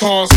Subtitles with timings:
[0.00, 0.30] Reptiles.